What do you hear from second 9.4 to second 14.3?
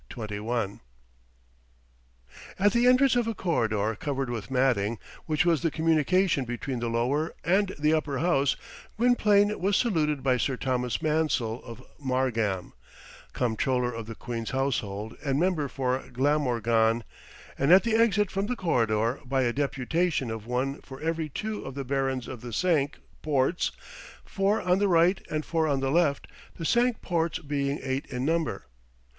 was saluted by Sir Thomas Mansell of Margam, Comptroller of the